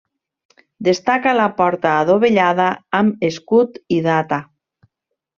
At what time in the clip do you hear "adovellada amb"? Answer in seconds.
2.05-3.27